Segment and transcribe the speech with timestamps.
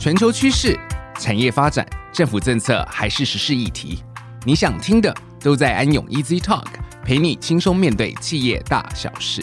[0.00, 0.80] 全球趋势、
[1.18, 4.02] 产业发展、政府政策还是时事议题，
[4.46, 6.64] 你想听的都在安永 Easy Talk，
[7.04, 9.42] 陪你轻松面对企业大小事。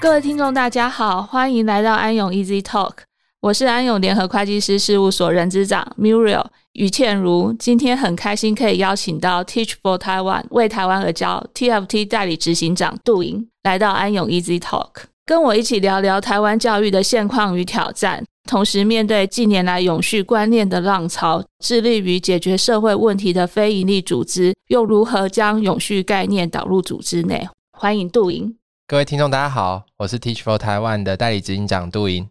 [0.00, 2.92] 各位听众，大家好，欢迎来到安永 Easy Talk，
[3.40, 7.52] 我是安永联合会计师事务所人资长 Muriel 于倩如。
[7.54, 27.48] 今天很开心可以邀请到 Teach for Taiwan 为台湾而教 TFT 代理执行长杜莹来到安永 Easy Talk，跟我一起聊聊台湾教育的现况与挑战，同时面对近年来永续观念的浪潮，致力于解决社会问题的非营利组织又如何将永续概念导入组织内？
[27.76, 28.56] 欢迎杜莹。
[28.86, 32.28] 各位听众，大家好，我是 Teach for Taiwan 的代理执行长杜莹。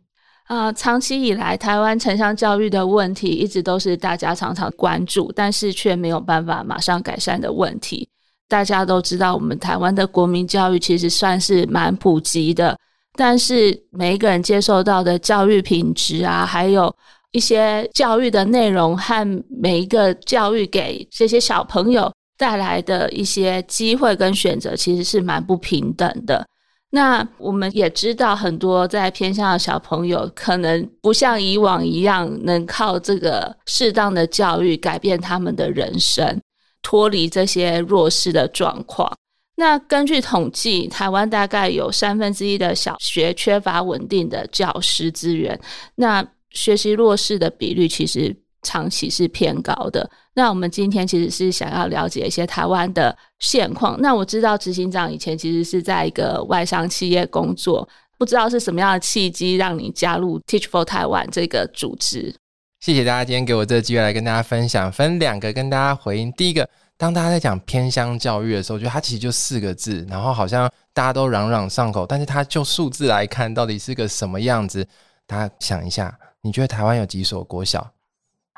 [0.49, 8.09] 啊、长期以来，台湾城乡教育的问题一直都是大家常常关注，但是却没有办法马上改善的问题。
[8.47, 12.75] 大家都知道，我们台湾的国民教育其实算是蛮普及的，
[13.15, 16.91] 但是每一个人接受到的教育品质啊，还有
[17.31, 22.11] 一些教育的内容和每一个教育给这些小朋友。
[22.39, 26.47] 带来的一些机会跟选择其实是蛮不平等的。
[26.91, 36.41] 那我们也知道，很多在偏向的小朋友可能不像以往一样，能靠这个适当的教育改变他们的人生，
[36.81, 39.15] 脱离这些弱势的状况。
[39.57, 45.59] 那根据统计，台湾大概有三分之一的小学缺乏稳定的教师资源，
[45.95, 50.09] 那学习弱势的比率其实长期是偏高的。
[50.33, 53.99] 那我们今天其实是想要了解一些台湾的现况。
[54.01, 57.87] 那我知道执行长以前其实是在一个外商企业工作，
[58.17, 62.35] 不知道是什么样的契机让你加入 Teach for Taiwan 这个组织。
[62.79, 66.31] 谢谢大家今天给我这个机会来跟大家分享，分两个跟大家回应。
[66.31, 74.87] 第一个，当大家在讲偏乡教育的时候，我觉得它其实就四个字，然后好像大家都朗朗上口，但是它就数字来看，到底是个什么样子？
[75.27, 77.85] 大家想一下，你觉得台湾有几所国小？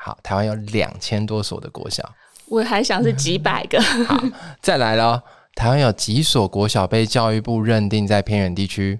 [0.04, 2.02] 好，台湾有两千多所的国小，
[2.46, 3.80] 我还想是几百个。
[4.04, 4.20] 好，
[4.60, 5.22] 再来咯，
[5.54, 8.98] 台湾有几所国小被教育部认定在偏远地区？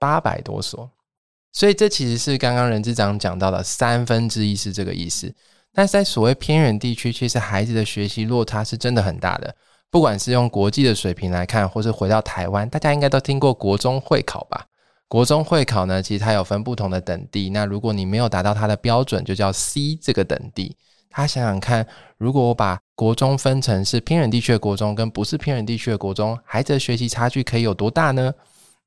[0.00, 0.90] 八百多所。
[1.52, 5.32] 所以这其实是刚刚人资长讲到的三分之一是这个意思。
[5.72, 9.54] 但是在所谓偏远地区，其实孩子的学习落差是真的很大的。
[9.90, 14.66] 不管是用国际的水平来看，或是回到台湾，大家应该都听过国中会考吧？
[15.12, 17.50] 国中会考呢，其实它有分不同的等地。
[17.50, 20.74] 那如果你没有达到它的标准，就叫 C 这个等第。
[21.10, 21.86] 他想想看，
[22.16, 28.32] 如果我把国中分成是偏远地区的国中跟不是偏远地区的国中，孩子的学习差距可以有多大呢？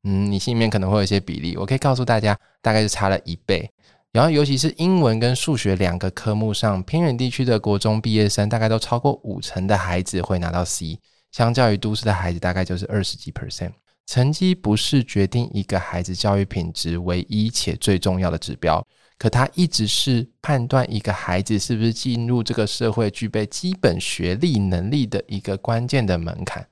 [0.04, 3.70] 嗯，你心里面可能会有一些比例，我可以告诉大家，大概是差了一倍。
[4.12, 11.00] 然后尤其是英文跟数学两个科目上，偏远地区的国中毕业生大概都超过五成的孩子会拿到 C，
[11.32, 13.74] 相较于都市的孩子，大概就是二十几 percent。
[14.06, 18.86] 成绩不是决定一个孩子教育品质唯一且最重要的指标，
[19.18, 26.66] 可它一直是判断一个孩子是不是进入这个社会具备基本学历能力的一个关键的门槛。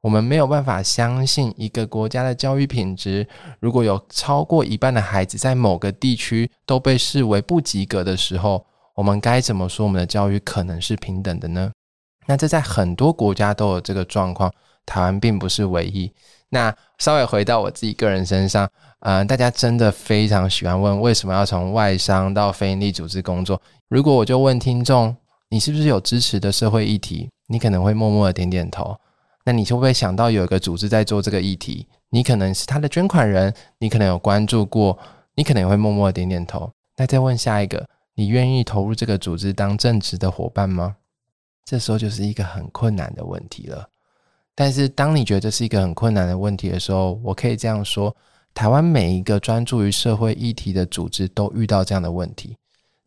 [0.00, 3.26] 我们没有办法相信一个国家的教育品质，
[3.60, 11.70] 如果有超过一半的孩子在某个地区都被视为不及格的时候，我们该怎么说我们的教育可能是平等的呢？
[12.26, 14.52] 那这在很多国家都有这个状况，
[14.86, 16.12] 台湾并不是唯一。
[16.50, 18.68] 那稍微回到我自己个人身上，
[19.00, 23.60] 呃，大家真的非常喜欢问为什么要从外商到非营利组织工作。
[23.88, 25.16] 如果我就问听众，
[25.48, 27.28] 你是不是有支持的社会议题？
[27.46, 28.96] 你可能会默默的点点头。
[29.44, 31.86] 那你会不会想到有一个组织在做这个议题？
[32.10, 34.98] 你可能是他的捐款人，你可能有关注过，
[35.34, 36.70] 你可能也会默默的点点头。
[36.96, 40.96] 那再问下一个，你愿意投入这个组织当正职的伙伴吗？
[41.64, 43.88] 这时候就是一个很困难的问题了。
[44.54, 48.14] 但是，当你觉得这是一个很困难的问题的时候，我可以这样说：
[48.52, 52.56] 台湾每一个专注于社会议题的组织都遇到这样的问题。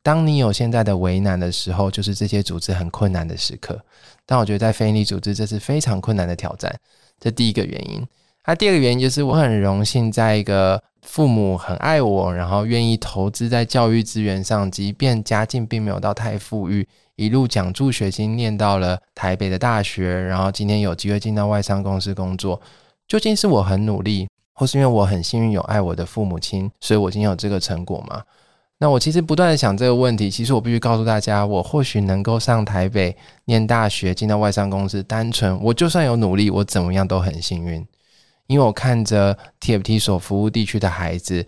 [0.02, 3.80] 当你有现在的为难的时候，就是这些组织很困难的时刻。
[4.26, 6.76] 但我觉得在非营利组织，这是非常困难的挑战。
[7.20, 8.04] 这第一个原因。
[8.48, 16.88] 那、第二个原因就是，我很荣幸在一个父母很爱我，然后愿意投资在教育资源上，即便家境并没有到太富裕。
[17.16, 22.62] 一路奖助学金念到了台北的大学，然后今天有机会进到外商公司工作，
[23.08, 28.22] 究竟是我很努力，或是因为我很幸运有爱我的父母亲，所以我今天有这个成果吗？
[28.78, 33.16] 那我其实不断的想这个问题，其实我必须告诉大家，我或许能够上台北
[33.46, 37.88] 念大学，进到外商公司，单纯我就算有努力，我怎么样都很幸运，
[38.48, 41.46] 因为我看着 TFT 所服务地区的孩子，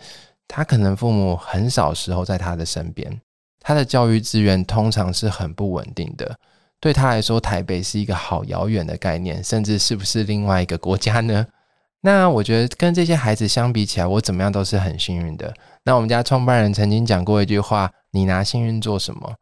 [0.48, 3.20] 他可能父母很少时候在他的身边。
[3.68, 6.38] 他的教育资源通常是很不稳定的，
[6.80, 11.46] 对他来说，台北是一个好遥远的概念，甚至是不是另外一个国家呢？
[12.00, 15.54] 那我觉得跟这些孩子相比起来，我怎么样都是很幸运的。
[15.84, 19.34] 那我们家创办人曾经讲过一句话：“你拿幸运做什么？”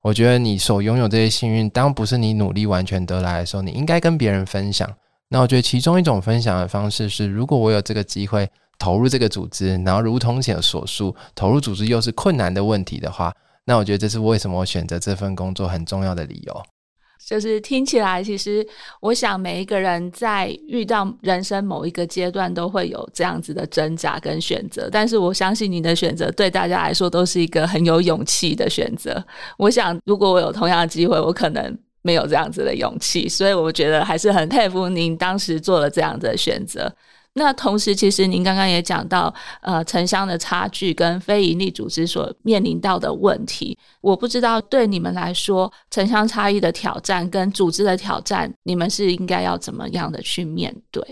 [0.00, 4.88] 我觉得你所拥有这些幸运，当不是你努力完全得来的时候，你应该跟别人分享。
[5.28, 8.48] 那我觉得其中一种分享的方式是，如果我有这个机会
[8.78, 13.34] 投入这个组织，然后如同前所述，投入组织又是困难的问题的话，
[13.64, 16.62] 那我觉得这是为什么我选择这份工作很重要的理由。
[17.24, 18.66] 就是听起来，其实
[19.00, 24.88] 我想每一个人在遇到人生某一个阶段，都会有这样子的挣扎跟选择。
[24.90, 29.24] 但是我相信你的选择对大家来说都是一个很有勇气的选择。
[29.56, 33.28] 我想，如果我有同样的机会，我可能没有这样子的勇气。
[33.28, 36.92] 所以我觉得还是很佩服您当时做了这样的选择。
[37.34, 39.32] 那同时，其实您刚刚也讲到，
[39.62, 51.02] 呃，城乡的差距跟非营利组织所面临到的问题，我不知道对你们来说，城乡差异的挑战跟组织的挑战，你们是应该要怎么样的去面对？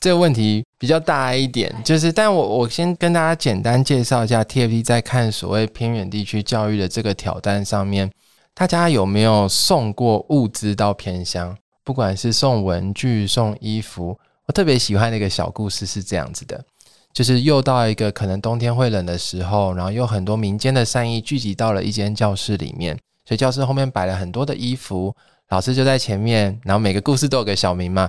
[0.00, 8.10] 这个问题比较大一点，就是，但我我先跟大家简单介绍一下 TFT 在看所谓偏远地区教育的这个挑战上面，
[8.54, 11.54] 大家有没有送过物资到偏乡？
[11.84, 14.18] 不管是送文具、送衣服。
[14.48, 16.64] 我特别喜欢的一个小故事是这样子的，
[17.12, 25.14] 就是又到一个可能冬天会冷的时候，然后又很多民间的善意聚集到了一间教室里面，所以教室后面摆了很多的衣服，
[25.50, 28.08] 老师就在前面，然后每个故事都有个小明嘛，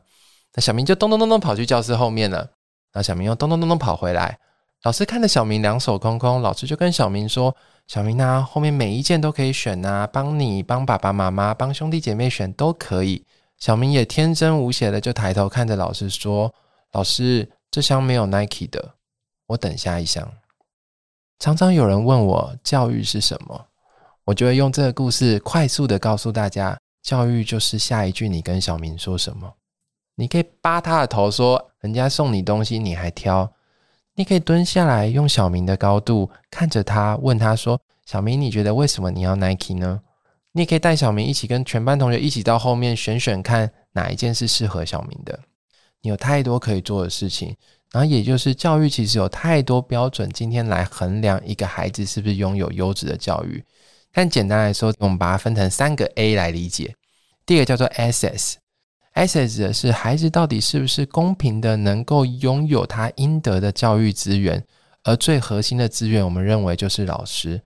[0.56, 2.38] 那小明就咚咚咚咚跑去教室后面了，
[2.94, 4.40] 然后小明又咚咚咚咚跑回来，
[4.84, 7.54] 老师看着小明两手空空，老师就跟小明说
[7.86, 13.26] ：“小明啊，后面每一件都可以选啊，帮你、帮爸爸妈妈、帮兄弟姐妹选都可以。”
[13.60, 16.54] 小明也天真无邪的就抬头看着老师说
[16.94, 18.94] ：“老师，这箱没有 Nike 的，
[19.48, 20.32] 我等下一箱。”
[21.40, 23.68] 常常有人问我教育是什么，
[24.26, 29.54] 我就会用这个故事快速的告诉大家：教育就是下一句你跟小明说什么。
[30.16, 33.50] 你可以扒他的头说：“人家送你东西你还挑。”
[34.16, 40.02] 你可以蹲下来用小明的高度看着他，问他说：“小明，你觉得为什么你要 Nike 呢？”
[40.52, 45.40] 你也可以带小明一起跟全班同学一起到后面选选看哪一件是适合小明的。
[46.02, 47.56] 你有太多可以做的事情，
[47.92, 53.64] 然后也就是教育其实有太多标准，今天来衡量一个孩子是不是拥有优质的教育。
[54.12, 56.96] 但简单来说，我们把它分成三个 A 来理解。
[57.46, 64.66] 第一个叫做 Access，Access 指的是孩子到底是不是公平的能够拥有他应得的教育资源，
[65.04, 67.62] 而最核心的资源，我们认为就是老师。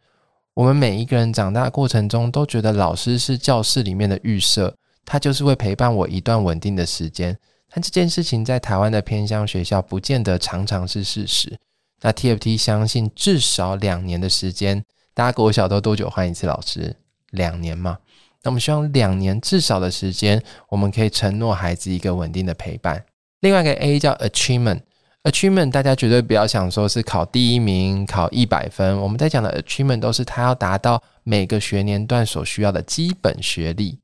[0.56, 7.36] 我们每一个人长大过程中，都觉得老师是教室里面的预设，他就是会陪伴我一段稳定的时间。
[7.74, 11.58] 但这件事情在台湾的偏乡学校，不见得常常是事实。
[12.02, 14.84] 那 TFT 相信至少两年的时间，
[15.16, 16.96] 大家国小都多久换一次老师？
[17.32, 17.98] 两年嘛。
[18.44, 23.04] 那我们希望两年至少的时间，我们可以承诺孩子一个稳定的陪伴。
[23.40, 24.82] 另外一个 A 叫 Achievement。
[25.24, 29.00] Achievement，大家绝对不要想说是考第一名、考一百分。
[29.00, 33.98] 我们在讲的 Achievement 都是他要达到每个学年段所需要的基本学历。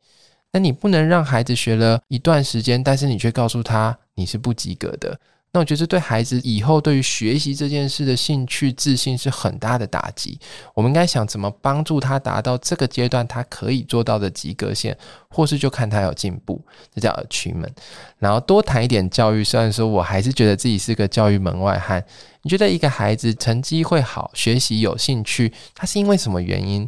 [0.53, 5.19] 那你不能让孩子学了一段时间，但是你却告诉他你是不及格的。
[5.51, 10.39] 那我觉得对孩子以后对于学习这件事的兴趣、自信是很大的打击。
[10.75, 14.95] 我们应该想怎么帮助他达到这个阶段他可以做到的及格线，
[15.27, 16.61] 或是就看他有进步，
[16.93, 17.71] 这叫 achievement。
[18.19, 22.03] 然后多谈一点教育，虽然说我还是觉得自己是个教育门外汉。
[22.43, 26.87] 你觉得一个孩子成绩会好、学习有兴趣，他是因为什么原因？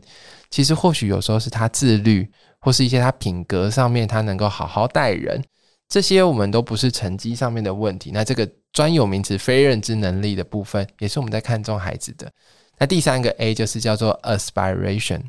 [0.51, 5.43] 其实或许有时候是他自律，或是一些他品格上面他能够好好待人。
[5.91, 12.31] 这些我们都不是成绩上面的问题，那这个专有名词非认知能力的部分，也是我们在看重孩子的。
[12.77, 15.23] 那第三个 A 就是叫做 aspiration，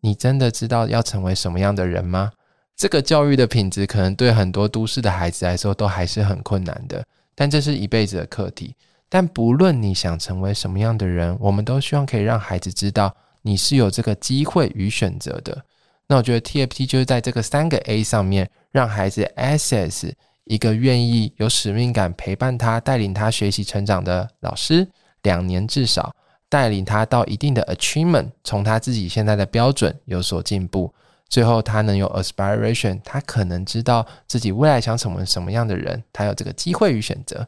[0.00, 2.32] 你真的知道要成为什么样的人吗？
[2.74, 8.74] 这个教育的品质可能对很多都市的孩子来说都还是很困难的，但这是一辈子的课题。
[9.10, 15.62] 但不论你想成为什么样的人，我们都希望可以让孩子知道你是有这个机会与选择的。
[16.08, 20.10] 那我觉得 TFT 就是在这个三个 A 上面，让孩子 access
[20.44, 24.88] 一个愿意有使命感陪伴他、带领他学习成长的老师，
[25.22, 26.14] 两年至少
[26.48, 30.90] 带领他到一定的 achievement，从他自己现在的标准有所进步，
[31.28, 37.46] 最后他能有 aspiration，他可能知道自己未来想成为什么样的人，他有这个机会与选择。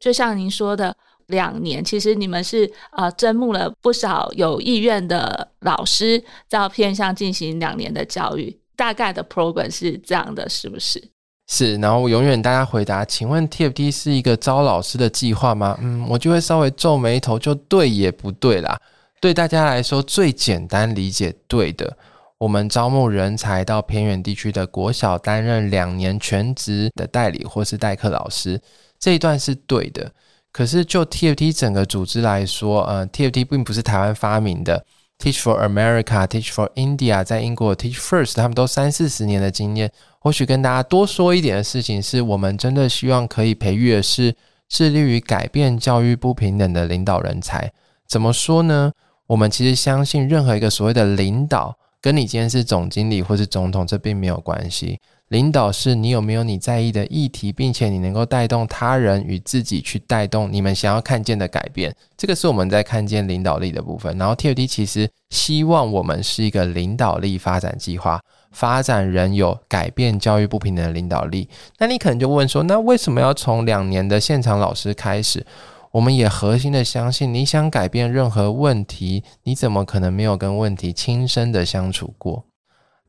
[0.00, 0.96] 就像您说的。
[1.28, 11.02] 两年，其实你们是呃征募了不少有意愿的老师，在偏乡进行两年的教育，大概的 program 是这样的，是不是？
[11.50, 15.78] 是，然后永远大家回答，请问 TFT 是一个招老师的计划吗？
[15.80, 18.78] 嗯，我就会稍微皱眉头，就对也不对啦。
[19.20, 21.96] 对大家来说最简单理解对的，
[22.38, 28.60] 我们招募人才到偏远地区的国小担任两年全职的代理或是代课老师，
[28.98, 30.12] 这一段是对的。
[30.58, 34.84] 可是就 TFT 整个组织来说，呃，TFT 并不是台湾发明的
[35.16, 39.88] ，Teach for America、Teach for India 在英国 Teach First，他们都三四十年的经验。
[40.18, 44.34] 或许跟大家多说一点的事情是，我们真的希望可以培育的是
[44.68, 47.72] 致力于改变教育不平等的领导人才。
[48.08, 48.90] 怎么说呢？
[49.28, 51.78] 我们其实相信，任何一个所谓的领导。
[52.00, 54.98] 跟你今天是总经理或是总统，这并没有关系。
[55.28, 61.94] 领导是你有没有你在意的议题，并且你能够带动他人与自己去带动你们想要看见的改变。
[62.16, 64.16] 这个是我们在看见领导力的部分。
[64.16, 68.18] 然后 TFT 其实希望我们是一个领导力发展计划，
[68.52, 71.46] 发展人有改变教育不平等的领导力。
[71.78, 75.44] 那你可能就问说，那为什么要从两年的现场老师开始？
[75.90, 82.44] 我们也核心的相信，你想改变任何问题，你怎么可能没有跟问题亲身的相处过？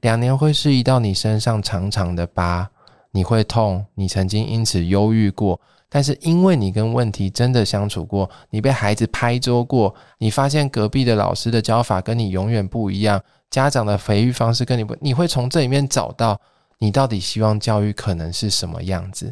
[0.01, 2.69] 两年会是一道你身上长长的疤，
[3.11, 16.39] 你会痛，你曾经因此忧郁过，但是因为你跟问题真的相处过，你被孩子拍桌过，你发现隔壁的老师的教法跟你永远不一样，家长的培育方式跟你不，你会从这里面找到
[16.77, 19.31] 你到底希望教育可能是什么样子。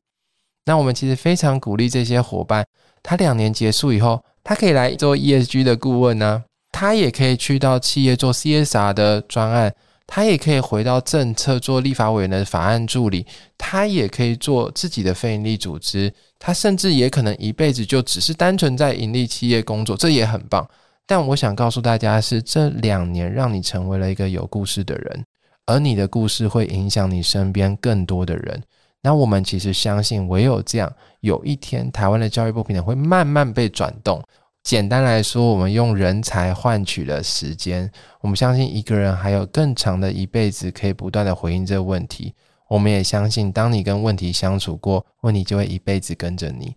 [0.66, 2.66] 那我们其实非常鼓励这些伙伴。
[3.02, 6.44] 他两年结束以后，他可以来做 ESG 的顾问呢，
[6.74, 9.74] 他也可以去到企业做 CSR 的专案，
[10.08, 13.26] 他也可以回到政策做立法委员的法案助理，
[13.58, 20.68] 他也可以做自己的非营利组织，他甚至也可能一辈子就只是单纯在盈利企业工作，这也很棒。
[21.06, 25.26] 但我想告诉大家是，这两年让你成为了一个有故事的人，
[25.66, 28.64] 而你的故事会影响你身边更多的人。
[29.02, 34.22] 那我们其实相信，唯有这样，有一天台湾的教育不平等会慢慢被转动。
[34.68, 37.90] 简单来说，我们用人才换取了时间。
[38.20, 42.34] 我们相信一个人还有更长的一辈子可以不断的回应这个问题。
[42.68, 46.76] 我们也相信，当你跟问题相处过，问题就会一辈子跟着你。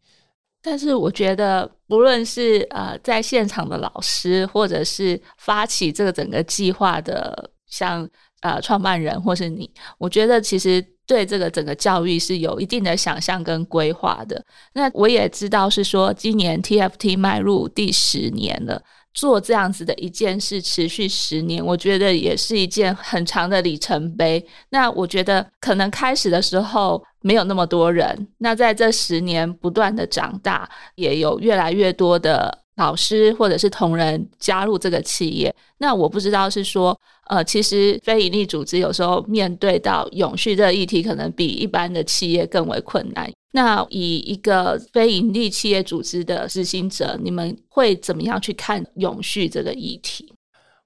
[0.63, 8.07] 但是我觉得，不论是呃在现场的老师，或者是发起这个整个计划的，像
[8.43, 10.85] 呃创办人或是你，我觉得其实。
[11.07, 14.41] 对这个整个教育是有一定的想象跟规划的。
[14.75, 18.81] 那我也知道是说，今年 TFT 迈入第十年了，
[19.13, 24.47] 做这样子的一件事持续十年，我觉得也是一件很长的里程碑。
[24.69, 32.60] 那我觉得可能开始的时候没有那么多人，那在这十年不断的长大，也有越来越多的。
[32.81, 43.31] 老师或者是同仁加入这个企业，那我不知道是说，呃，其实非营利组织有时候面对到永续这个议题，可能比一般的企业更为困难。
[43.53, 50.33] 那以一个非营利企业组织的执行者，你们会怎么样去看永续这个议题？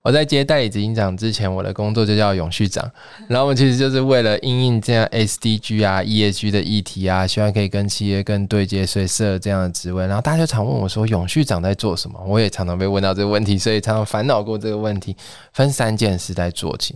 [0.04, 2.88] 我在接代理执行长之前，我的工作就叫永续长。
[3.26, 10.06] 然后我其实就是为了应应这样 SDG 啊、ESG 的议题啊，希望可以跟企业更对接，所以设了这样的职位。
[10.06, 15.16] 然后大家常问我说：“永续长在做什么？”我也常常被问到这个问题，所以常常烦恼过这个问题。
[15.54, 16.94] 分三件事在做起。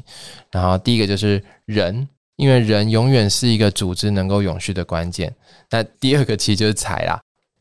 [0.52, 5.34] 然后第一个就是人，因为人永远是一个组织能够永续的关键。
[5.70, 7.18] 那第二个其实就是财啦。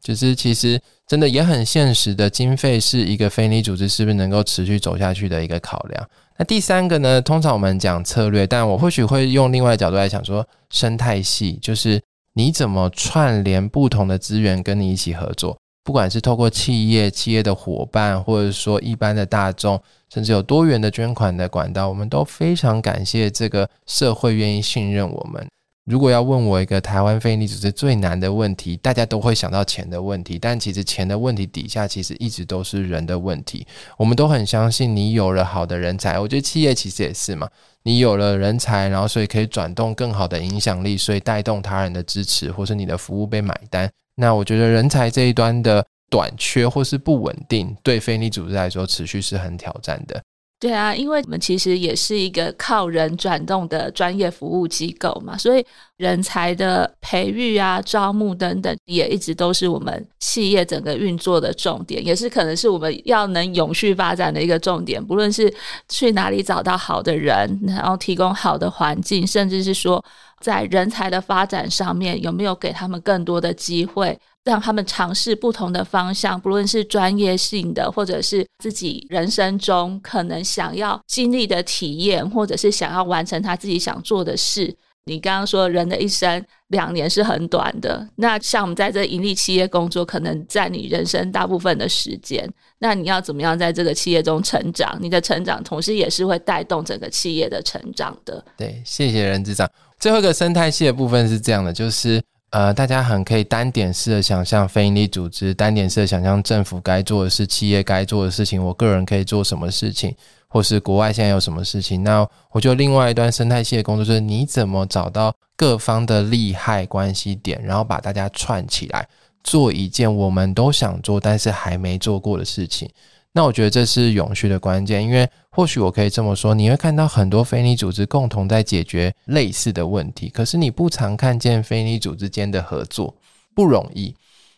[0.08, 6.10] 就是其实真的也很现实的，经费是一个非营利组织是不是能够持续走下去的一个考量。
[6.38, 7.22] 那第三个呢？
[7.22, 12.02] 通常我们讲策略，但我或许会用另外的角度来讲说，生态系就是
[12.36, 19.78] 你怎么串联不同的资源跟你一起合作，不管是透过企业、企业的伙伴，或者说一般的大众，
[20.14, 25.46] 甚至有多元的捐款的管道，我们都非常感谢这个社会愿意信任我们。
[25.88, 33.66] 如果要问我一个台湾非营利组织最难的问题，大家都会想到钱的问题，但其实钱的问题底下其实一直都是人的问题。
[33.98, 37.50] 我们都很相信，你有了好的人才，我觉得企业其实也是嘛，
[37.84, 43.90] 你有了人才，然后所以可以转动更好的影响力，所以带动他人的支持，或是你的服务被买单。
[44.16, 50.22] 那我觉得人才这一端的短缺或是不稳定，对非营利组织来说持续是很挑战的。
[50.60, 55.64] 对啊，因为我们其实也是一个靠人转动的专业服务机构嘛，所以
[55.98, 65.04] 人才的培育啊、招募等等，也一直都是我们企业整个运作的重点，也是可能是我们要能永续发展的一个重点。
[65.04, 65.54] 不论是
[65.90, 70.04] 去哪里找到好的人，然后提供好的环境，甚至是说
[70.42, 74.20] 在人才的发展上面，有没有给他们更多的机会。
[74.48, 84.74] 让他们尝试不同的方向，不论是专业性的，或者是自己人生中可能想要经历的体验，或者是想要完成他自己想做的事，
[85.04, 92.50] 你刚刚说人的一生两年是很短的，那像我们在这盈利企业工作，可能占你人生大部分的时间。
[92.80, 94.98] 那你要怎么样在这个企业中成长？
[95.02, 98.42] 你的成长同时也是会带动整个企业的成长的。
[98.56, 99.70] 对，谢谢人资长。
[100.00, 110.16] 最后一个生态系的部分是这样的，就是呃，大家很可以单点式的想象非营利组织，单点式的想象政府该做的事，企业该做的事情，我个人可以做什么事情。
[110.50, 112.04] 或是国外现在有什么事情？
[112.04, 119.06] 那我觉得另外一段生态系的工作就是你怎么找到各方的利害关系点，然后把大家串起来，
[119.44, 122.90] 做一件我们都想做但是还没做过的事情。
[123.38, 133.14] 那我觉得这是永续的关键，因为或许我可以这么说，你会看到很多非利组织共同在解决类似的问题，可是你不常看见非利组织间的合作，
[133.54, 134.16] 不容易。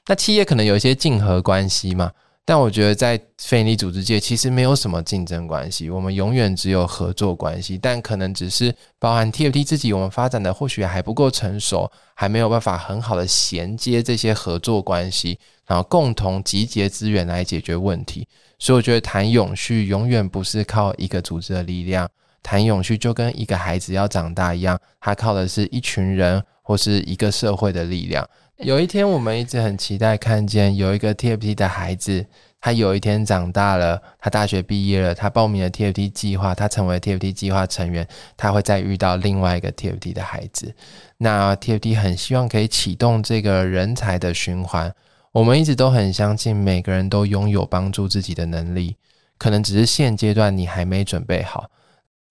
[0.07, 2.09] 那企业可能有一些竞合关系嘛？
[2.49, 7.77] 但我觉得，在非营利组织界，其实没有什么竞争关系，我们永远只有合作关系。
[7.77, 15.37] 但可能只是包含 TFT 自己，我们发展的或许还不够成熟，还没有办法很好的衔接这些合作关系，
[15.67, 18.27] 然后共同集结资源来解决问题。
[18.57, 22.09] 所以，我觉得谈永续永远不是靠一个组织的力量，
[22.41, 28.23] 谈永续就跟一个孩子要长大一样，他靠的是一群人或是一个社会的力量。
[28.57, 32.23] 有一天，我们一直很期待看见有一个 TFT 的孩子，
[32.61, 38.07] 他有一天长大了，他大学毕业了，他报名了 TFT 计划，他成为 TFT 计划成员，
[38.37, 40.71] 他会再遇到另外一个 TFT 的孩子。
[41.17, 44.93] 那 TFT 很希望可以启动这个人才的循环。
[45.31, 48.95] 我们一直都很相信，每个人都拥有帮助自己的能力，
[49.39, 51.71] 可能只是现阶段你还没准备好。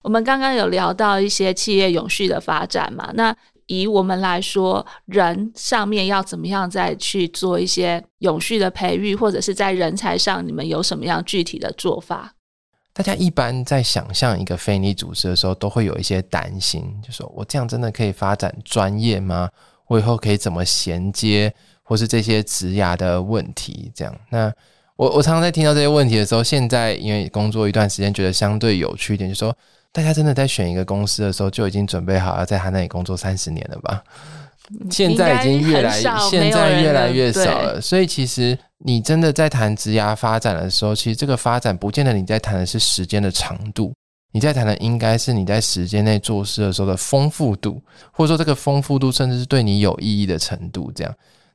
[0.01, 3.11] 我们刚刚有聊到一些企业永续的发展嘛？
[3.15, 3.35] 那
[3.69, 12.33] 以我们来说，人上面要怎么样再去做一些永续的培育，或者是在人才上，你们有什么样具体的做法？
[12.93, 19.47] 大家一般在想象一个非营利组织的时候，都会有一些担心，就说我这样真的可以发展专业吗？
[19.87, 23.91] 我以后可以怎么衔接，或是这些职涯的问题？
[23.93, 24.51] 这样，那
[24.95, 29.55] 我我常常在听到这些问题的时候，现在因为工作一段时间，觉得相对有趣一点，就说。
[29.91, 34.03] 大家真的在选一个公司的时候就已经准备好要在他那里工作三十年了吧？
[34.91, 37.81] 现在已经越来现在越来越少了。
[37.81, 43.91] 所以其实你真的在谈职涯发展的时候，其实这个发展不见得你在谈的是时间的长度，
[44.31, 50.91] 你在谈的应该是你在时间内做事的时候的丰富度，或者说这个丰富度甚至是对你有意义的程度。
[50.93, 51.11] 这样，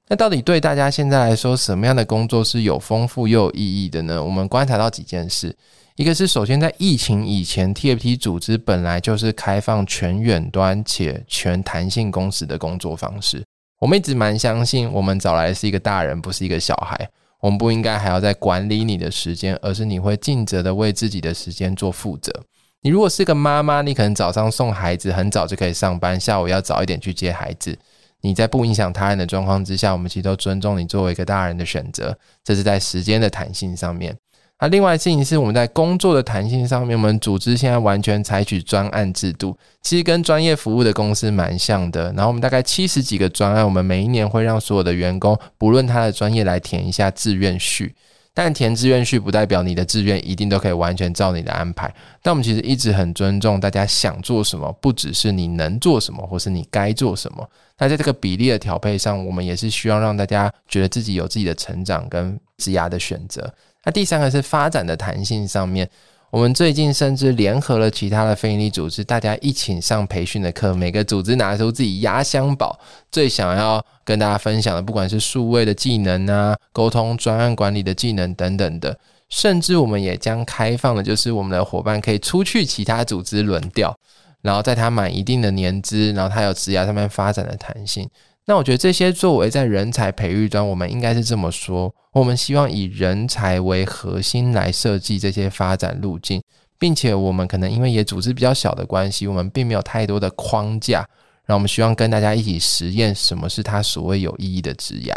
[0.08, 4.20] 那到底对大家现在来说，什么样的工作是有丰富又有意义的呢？
[4.20, 5.54] 我们观察到几件事。
[5.96, 13.44] 一个是首先在疫情以前，TFT 组织本来就是开放全远端且全弹性工时的工作方式。
[13.78, 17.08] 我们一直蛮相信，我们找来的是一个大人，不是一个小孩。
[17.38, 22.32] 我们不应该还要再管理你的时间，而是你会尽责的为自己的时间做负责。
[22.80, 27.78] 你如果是个妈妈，你可能早上送孩子很早就可以上班，下午要早一点去接孩子。
[28.22, 32.18] 你在不影响他人的状况之下，我们其实都尊重你作为一个大人的选择。
[32.42, 34.16] 这是在时间的弹性上面。
[34.64, 42.10] 那另外事情是，我们在工作的弹性上面，我们组织现在完全采取专案制度，其实跟专业服务的公司蛮像的。
[42.14, 47.94] 然后我们大概七十几个专案，我们每一年会让所有的员工，不论他的专业来填一下志愿序。
[48.32, 51.94] 但填志愿序不代表你的志愿一定都可以完全照你的安排。
[52.22, 57.46] 但我们其实一直很尊重大家想做什么，不只是你能做什么，或是你该做什么。
[57.76, 63.52] 那在这个比例的调配上，我们也是需要让大家觉得自己有自己的成长跟职涯的选择。
[63.84, 65.88] 那第三个是发展的弹性上面，
[66.30, 72.78] 我们最近甚至联合了其他的非营利组织，大家一起上培训的课，每个组织拿出自己压箱宝，
[73.12, 83.96] 最想要跟大家分享的，不管是数位的技能啊、沟通、专案管理的技能等等的，甚至我们也将开放的，就是我们的伙伴可以出去其他组织轮调，
[84.42, 88.08] 然后在他满一定的年资，然后他有职涯上面发展的弹性。
[88.46, 96.42] 那我觉得这些作为在人才培育端，我们应该是这么说：我们希望以人才为核心来设计这些发展路径，
[96.78, 100.98] 并且我们可能因为也组织比较小的关系，我们并没有太多的框架，
[101.46, 105.14] 然后我们希望跟大家一起实验什么是他所谓有意义的职涯。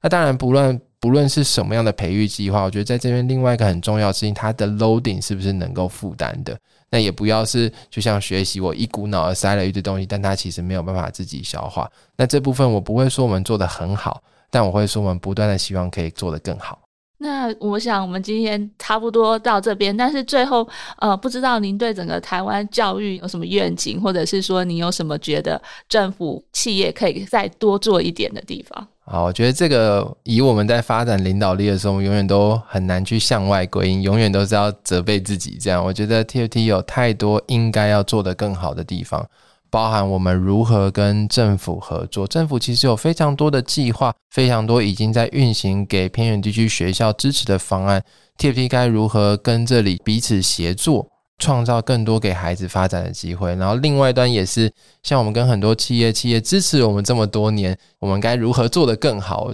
[0.00, 6.56] 那当然，不论不论是什么样的培育计划，我觉得在这边另外一个很重要的事情，它的 loading 是不是能够负担的？
[6.90, 11.90] 那也不要是就像学习，我一股脑的塞了一堆东西，但它其实没有办法自己消化。
[12.16, 16.78] 那这部分我不会说我们做得很好，但我会说我们不断的希望可以做得更好。
[17.20, 20.66] 那我想我们今天差不多到这边，但是最后
[20.98, 28.86] 呃，不知道您对整个台湾教育有什么愿景，或者是说你有什么觉得政府企业可以再多做一点的地方？
[29.10, 35.56] 好，我觉得这个以我们在发展领导力的时候，永远都很难去向外归因，永远都是要责备自己。
[35.58, 39.26] 这样，我觉得 TFT 有太多应该要做得更好的地方，
[39.70, 42.26] 包含我们如何跟政府合作。
[42.26, 48.04] 政府其实有非常多的计划，非常多已经在运行给偏远地区学校支持的方案。
[48.36, 51.08] TFT 该如何跟这里彼此协作，
[51.38, 53.54] 创造更多给孩子发展的机会？
[53.54, 54.72] 然后另外一端也是
[55.02, 59.52] 像我们跟很多企业，企业支持我们这么多年，我们该如何做得更好？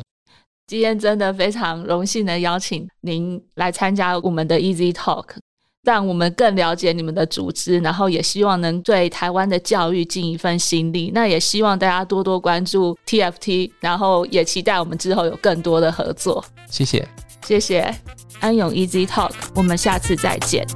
[0.66, 5.26] 今天真的非常荣幸能邀请您来参加我们的 Easy Talk，
[5.82, 11.12] 让我们更了解你们的组织，然后也希望能对台湾的教育尽一份心力。
[11.14, 16.42] 那也希望大家多多关注 TFT，然后也期待我们之后有更多的合作。
[16.70, 17.06] 谢谢，
[17.46, 17.94] 谢谢
[18.40, 20.66] 安永 Easy Talk，我们下次再见。